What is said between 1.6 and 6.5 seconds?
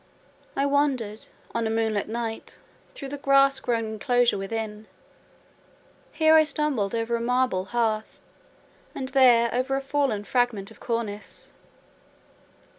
a moonlight night, through the grass grown enclosure within: here I